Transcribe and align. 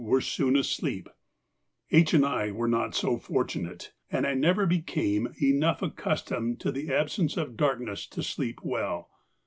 were 0.03 0.19
soon 0.19 0.55
asleep; 0.55 1.07
H. 1.91 2.15
and 2.15 2.25
I 2.25 2.49
were 2.51 2.67
not 2.67 2.95
so 2.95 3.19
fortunate, 3.19 3.91
and 4.11 4.25
I 4.25 4.33
never 4.33 4.65
became 4.65 5.31
enough 5.39 5.83
accustomed 5.83 6.59
to 6.61 6.71
the 6.71 6.91
absence 6.91 7.37
of 7.37 7.55
darkness 7.55 8.07
to 8.07 8.23
sleep 8.23 8.61
well. 8.63 9.11